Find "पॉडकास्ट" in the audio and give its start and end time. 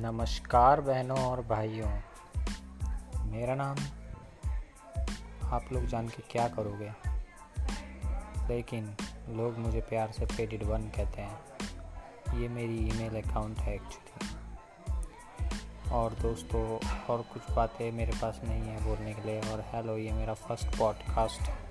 20.78-21.40